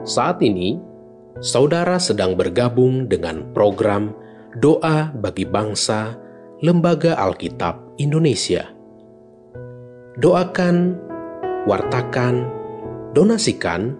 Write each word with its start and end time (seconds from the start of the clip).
Saat 0.00 0.40
ini, 0.40 0.80
saudara 1.44 2.00
sedang 2.00 2.32
bergabung 2.32 3.04
dengan 3.04 3.44
program 3.52 4.16
Doa 4.56 5.12
bagi 5.12 5.44
Bangsa 5.44 6.16
Lembaga 6.64 7.20
Alkitab 7.20 8.00
Indonesia. 8.00 8.64
Doakan, 10.16 10.96
wartakan, 11.68 12.48
donasikan 13.12 13.92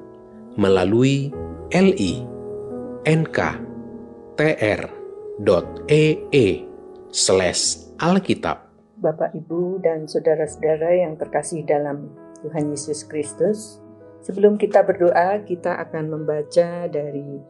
melalui 0.57 1.29
li 1.71 2.25
nk.tr.ee 3.05 3.57
slash 7.13 7.65
alkitab. 8.01 8.73
Bapak, 9.01 9.37
Ibu, 9.37 9.81
dan 9.85 10.09
saudara-saudara 10.09 10.97
yang 10.97 11.17
terkasih 11.17 11.65
dalam 11.65 12.13
Tuhan 12.45 12.73
Yesus 12.73 13.05
Kristus, 13.05 13.81
sebelum 14.25 14.57
kita 14.57 14.85
berdoa, 14.85 15.43
kita 15.45 15.77
akan 15.89 16.05
membaca 16.13 16.89
dari 16.89 17.41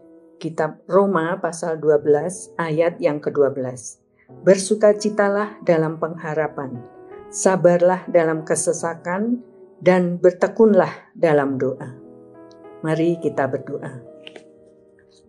kitab 0.41 0.81
Roma 0.89 1.37
pasal 1.39 1.79
12 1.79 2.57
ayat 2.57 2.97
yang 2.99 3.21
ke-12. 3.21 4.01
Bersukacitalah 4.47 5.61
dalam 5.67 5.99
pengharapan, 5.99 6.81
sabarlah 7.29 8.07
dalam 8.09 8.47
kesesakan, 8.47 9.43
dan 9.81 10.21
bertekunlah 10.21 11.13
dalam 11.17 11.57
doa. 11.57 11.97
Mari 12.85 13.21
kita 13.21 13.49
berdoa. 13.49 14.01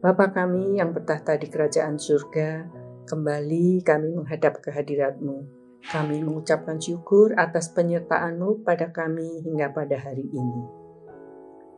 Bapa 0.02 0.34
kami 0.34 0.82
yang 0.82 0.92
bertahta 0.92 1.40
di 1.40 1.48
kerajaan 1.48 1.96
surga, 1.96 2.68
kembali 3.08 3.84
kami 3.86 4.10
menghadap 4.16 4.60
kehadiratmu 4.60 5.62
kami 5.90 6.22
mengucapkan 6.22 6.78
syukur 6.78 7.34
atas 7.34 7.74
penyertaan-Mu 7.74 8.62
pada 8.62 8.94
kami 8.94 9.42
hingga 9.42 9.74
pada 9.74 9.98
hari 9.98 10.30
ini. 10.30 10.81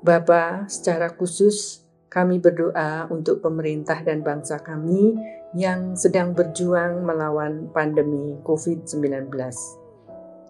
Bapa, 0.03 0.67
secara 0.67 1.15
khusus 1.15 1.79
kami 2.11 2.43
berdoa 2.43 3.07
untuk 3.07 3.39
pemerintah 3.39 4.03
dan 4.03 4.19
bangsa 4.19 4.59
kami 4.59 5.15
yang 5.55 5.95
sedang 5.95 6.35
berjuang 6.35 7.07
melawan 7.07 7.71
pandemi 7.71 8.35
COVID-19. 8.43 9.31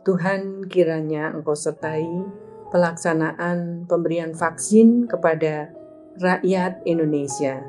Tuhan 0.04 0.66
kiranya 0.66 1.38
Engkau 1.38 1.54
sertai 1.54 2.04
pelaksanaan 2.74 3.86
pemberian 3.86 4.34
vaksin 4.34 5.06
kepada 5.06 5.70
rakyat 6.18 6.82
Indonesia. 6.90 7.62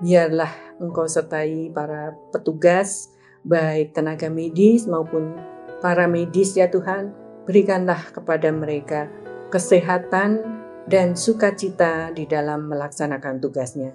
Biarlah 0.00 0.80
Engkau 0.80 1.04
sertai 1.04 1.68
para 1.68 2.16
petugas, 2.32 3.12
baik 3.44 3.92
tenaga 3.92 4.32
medis 4.32 4.88
maupun 4.88 5.36
para 5.84 6.08
medis 6.08 6.56
ya 6.56 6.72
Tuhan, 6.72 7.12
berikanlah 7.44 8.08
kepada 8.10 8.48
mereka 8.50 9.12
kesehatan 9.52 10.65
dan 10.86 11.18
sukacita 11.18 12.14
di 12.14 12.24
dalam 12.30 12.70
melaksanakan 12.70 13.42
tugasnya. 13.42 13.90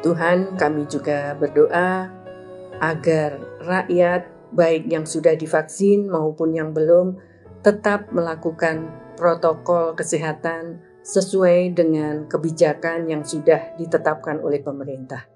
Tuhan, 0.00 0.54
kami 0.54 0.86
juga 0.86 1.34
berdoa 1.34 2.12
agar 2.78 3.42
rakyat 3.62 4.30
baik 4.54 4.86
yang 4.86 5.02
sudah 5.02 5.34
divaksin 5.34 6.06
maupun 6.06 6.54
yang 6.54 6.70
belum 6.70 7.18
tetap 7.66 8.12
melakukan 8.14 8.86
protokol 9.18 9.98
kesehatan 9.98 10.84
sesuai 11.04 11.74
dengan 11.74 12.30
kebijakan 12.30 13.10
yang 13.10 13.26
sudah 13.26 13.74
ditetapkan 13.76 14.40
oleh 14.40 14.62
pemerintah. 14.62 15.26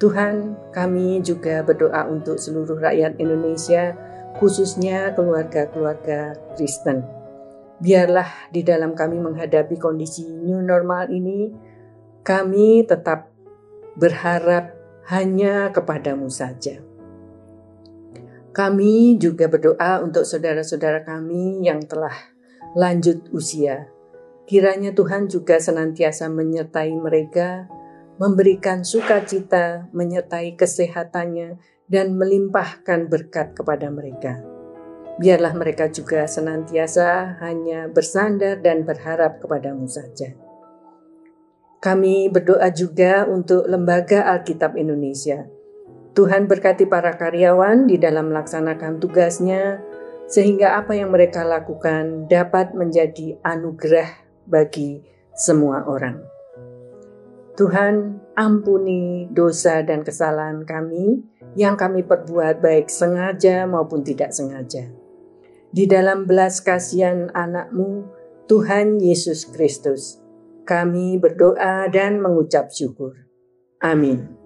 Tuhan, 0.00 0.56
kami 0.72 1.20
juga 1.20 1.60
berdoa 1.60 2.08
untuk 2.08 2.40
seluruh 2.40 2.80
rakyat 2.80 3.20
Indonesia, 3.20 3.92
khususnya 4.40 5.12
keluarga-keluarga 5.12 6.38
Kristen. 6.56 7.19
Biarlah 7.80 8.52
di 8.52 8.60
dalam 8.60 8.92
kami 8.92 9.16
menghadapi 9.16 9.80
kondisi 9.80 10.28
new 10.28 10.60
normal 10.60 11.08
ini, 11.08 11.48
kami 12.20 12.84
tetap 12.84 13.32
berharap 13.96 14.76
hanya 15.08 15.72
kepadamu 15.72 16.28
saja. 16.28 16.78
Kami 18.52 19.16
juga 19.16 19.48
berdoa 19.48 20.04
untuk 20.04 20.28
saudara-saudara 20.28 21.02
kami 21.08 21.64
yang 21.64 21.80
telah 21.88 22.12
lanjut 22.76 23.32
usia. 23.32 23.88
Kiranya 24.44 24.92
Tuhan 24.92 25.30
juga 25.30 25.56
senantiasa 25.56 26.28
menyertai 26.28 26.92
mereka 26.98 27.70
memberikan 28.20 28.84
sukacita, 28.84 29.88
menyertai 29.96 30.52
kesehatannya, 30.52 31.56
dan 31.88 32.20
melimpahkan 32.20 33.08
berkat 33.08 33.56
kepada 33.56 33.88
mereka. 33.88 34.59
Biarlah 35.20 35.52
mereka 35.52 35.92
juga 35.92 36.24
senantiasa 36.24 37.36
hanya 37.44 37.92
bersandar 37.92 38.64
dan 38.64 38.88
berharap 38.88 39.36
kepadamu 39.36 39.84
saja. 39.84 40.32
Kami 41.80 42.32
berdoa 42.32 42.72
juga 42.72 43.28
untuk 43.28 43.68
Lembaga 43.68 44.24
Alkitab 44.32 44.80
Indonesia. 44.80 45.44
Tuhan 46.16 46.48
berkati 46.48 46.88
para 46.88 47.20
karyawan 47.20 47.84
di 47.84 48.00
dalam 48.00 48.32
melaksanakan 48.32 48.96
tugasnya, 48.96 49.84
sehingga 50.24 50.80
apa 50.80 50.96
yang 50.96 51.12
mereka 51.12 51.44
lakukan 51.44 52.24
dapat 52.24 52.72
menjadi 52.72 53.36
anugerah 53.44 54.08
bagi 54.48 55.04
semua 55.36 55.84
orang. 55.84 56.20
Tuhan, 57.60 58.24
ampuni 58.36 59.28
dosa 59.28 59.84
dan 59.84 60.00
kesalahan 60.00 60.64
kami 60.64 61.20
yang 61.56 61.76
kami 61.76 62.04
perbuat 62.08 62.64
baik 62.64 62.88
sengaja 62.88 63.68
maupun 63.68 64.00
tidak 64.00 64.32
sengaja. 64.32 64.99
Di 65.70 65.86
dalam 65.86 66.26
belas 66.26 66.58
kasihan 66.58 67.30
anakmu, 67.30 68.10
Tuhan 68.50 68.98
Yesus 68.98 69.46
Kristus, 69.46 70.18
kami 70.66 71.14
berdoa 71.22 71.86
dan 71.86 72.18
mengucap 72.18 72.74
syukur. 72.74 73.14
Amin. 73.78 74.39